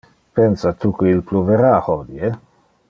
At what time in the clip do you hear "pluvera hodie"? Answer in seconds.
1.33-2.35